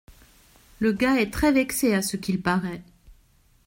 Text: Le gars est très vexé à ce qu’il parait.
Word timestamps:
Le 0.79 0.93
gars 0.93 1.17
est 1.19 1.29
très 1.31 1.51
vexé 1.51 1.93
à 1.93 2.01
ce 2.01 2.17
qu’il 2.17 2.41
parait. 2.41 2.81